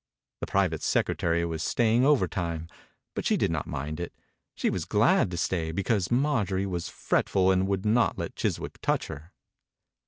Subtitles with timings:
[0.39, 2.67] The private secre tary was staying overtime,
[3.13, 4.11] but she did not mind it.
[4.55, 7.85] She was glad to stay because Marjorie 66 THE INCUBATOR BABY was fretful and would
[7.85, 9.31] not let Chiswick touch her.